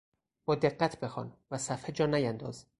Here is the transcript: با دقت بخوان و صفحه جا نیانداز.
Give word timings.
با 0.45 0.55
دقت 0.55 0.99
بخوان 0.99 1.33
و 1.51 1.57
صفحه 1.57 1.91
جا 1.91 2.05
نیانداز. 2.05 2.65